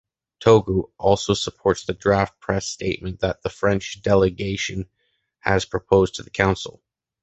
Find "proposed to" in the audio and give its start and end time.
5.63-6.23